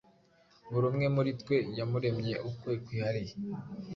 [0.71, 3.33] buri umwe muri twe yamuremye ukwe kwihariye.